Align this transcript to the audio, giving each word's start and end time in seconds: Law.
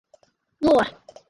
Law. 0.61 0.83